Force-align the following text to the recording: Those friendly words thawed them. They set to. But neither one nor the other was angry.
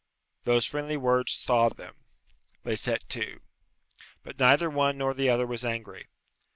Those 0.45 0.65
friendly 0.65 0.97
words 0.97 1.37
thawed 1.37 1.77
them. 1.77 1.93
They 2.63 2.75
set 2.75 3.07
to. 3.09 3.39
But 4.23 4.39
neither 4.39 4.67
one 4.67 4.97
nor 4.97 5.13
the 5.13 5.29
other 5.29 5.45
was 5.45 5.63
angry. 5.63 6.07